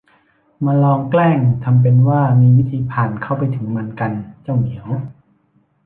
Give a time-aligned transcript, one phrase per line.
[0.65, 4.89] มาลองแกล้งทำเป็นว่ามีวิธีผ่านเข้าไปถึงมันกัน เจ้าเหมียว